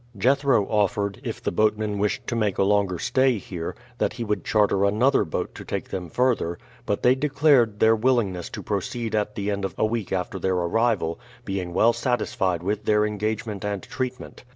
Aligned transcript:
Jethro 0.17 0.65
offered, 0.65 1.21
if 1.23 1.43
the 1.43 1.51
boatmen 1.51 1.99
wished 1.99 2.25
to 2.25 2.35
make 2.35 2.57
a 2.57 2.63
longer 2.63 2.97
stay 2.97 3.37
here, 3.37 3.75
that 3.99 4.13
he 4.13 4.23
would 4.23 4.43
charter 4.43 4.83
another 4.83 5.23
boat 5.23 5.53
to 5.53 5.63
take 5.63 5.89
them 5.89 6.09
further; 6.09 6.57
but 6.87 7.03
they 7.03 7.13
declared 7.13 7.79
their 7.79 7.95
willingness 7.95 8.49
to 8.49 8.63
proceed 8.63 9.13
at 9.13 9.35
the 9.35 9.51
end 9.51 9.63
of 9.63 9.75
a 9.77 9.85
week 9.85 10.11
after 10.11 10.39
their 10.39 10.55
arrival, 10.55 11.19
being 11.45 11.71
well 11.71 11.93
satisfied 11.93 12.63
with 12.63 12.85
their 12.85 13.05
engagement 13.05 13.63
and 13.63 13.83
treatment. 13.83 14.43